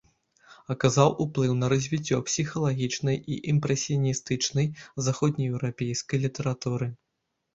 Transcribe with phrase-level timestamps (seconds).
[0.73, 4.67] Аказаў ўплыў на развіццё псіхалагічнай і імпрэсіяністычнай
[5.09, 6.87] заходнееўрапейскай літаратуры.